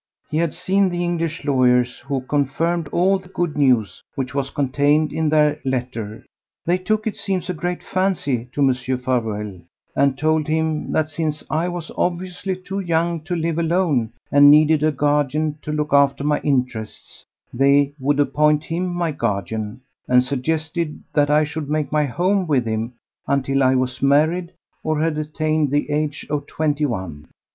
[0.31, 5.13] He had seen the English lawyers, who confirmed all the good news which was contained
[5.13, 6.25] in their letter.
[6.65, 8.99] They took, it seems, a great fancy to Mr.
[8.99, 9.61] Farewell,
[9.95, 14.81] and told him that since I was obviously too young to live alone and needed
[14.81, 17.23] a guardian to look after my interests,
[17.53, 22.65] they would appoint him my guardian, and suggested that I should make my home with
[22.65, 22.93] him
[23.27, 27.27] until I was married or had attained the age of twenty one.